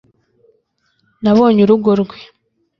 nabonye 1.23 1.59
urugo 1.63 1.91
rwe 2.01 2.17